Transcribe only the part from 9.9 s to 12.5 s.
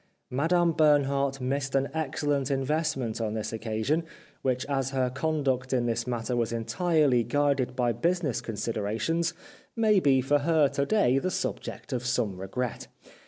be for her to day the subject of some